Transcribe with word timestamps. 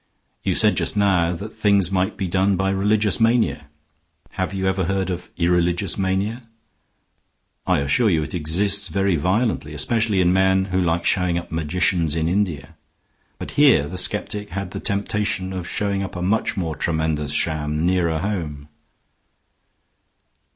You 0.43 0.55
said 0.55 0.77
just 0.77 0.97
now 0.97 1.35
that 1.35 1.53
things 1.55 1.91
might 1.91 2.17
be 2.17 2.27
done 2.27 2.55
by 2.57 2.71
religious 2.71 3.19
mania. 3.19 3.67
Have 4.31 4.51
you 4.51 4.65
ever 4.65 4.85
heard 4.85 5.11
of 5.11 5.29
irreligious 5.37 5.95
mania? 5.95 6.47
I 7.67 7.81
assure 7.81 8.09
you 8.09 8.23
it 8.23 8.33
exists 8.33 8.87
very 8.87 9.15
violently, 9.15 9.75
especially 9.75 10.19
in 10.19 10.33
men 10.33 10.65
who 10.73 10.81
like 10.81 11.05
showing 11.05 11.37
up 11.37 11.51
magicians 11.51 12.15
in 12.15 12.27
India. 12.27 12.77
But 13.37 13.51
here 13.61 13.87
the 13.87 13.95
skeptic 13.99 14.49
had 14.49 14.71
the 14.71 14.79
temptation 14.79 15.53
of 15.53 15.67
showing 15.69 16.01
up 16.01 16.15
a 16.15 16.23
much 16.23 16.57
more 16.57 16.75
tremendous 16.75 17.29
sham 17.31 17.79
nearer 17.79 18.17
home." 18.17 18.69